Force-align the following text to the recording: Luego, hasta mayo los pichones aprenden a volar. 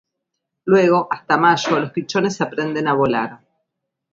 Luego, 0.65 1.07
hasta 1.11 1.37
mayo 1.37 1.79
los 1.79 1.91
pichones 1.91 2.41
aprenden 2.41 2.87
a 2.87 2.93
volar. 2.95 3.39